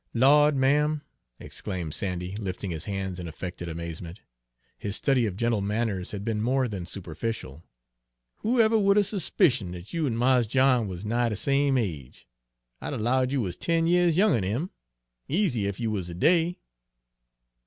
[0.15, 1.01] "Lawd, ma'am!"
[1.39, 4.19] exclaimed Sandy, lifting his hands in affected amazement,
[4.75, 7.61] his study of gentle manners had been more than superficial,
[8.37, 12.27] "whoever would 'a' s'picion' dat you an' Mars John wuz nigh de same age?
[12.81, 14.71] I'd 'a' 'lowed you wuz ten years younger 'n him,
[15.27, 16.57] easy, ef you wuz a day!"